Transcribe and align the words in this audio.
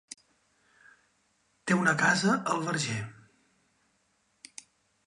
Té 1.67 1.77
una 1.81 1.95
casa 2.01 2.35
al 2.55 2.67
Verger. 2.71 2.99